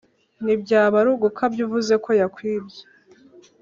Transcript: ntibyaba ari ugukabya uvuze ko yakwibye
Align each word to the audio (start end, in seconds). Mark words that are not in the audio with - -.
ntibyaba 0.43 0.95
ari 1.01 1.09
ugukabya 1.15 1.61
uvuze 1.65 1.93
ko 2.03 2.09
yakwibye 2.19 2.81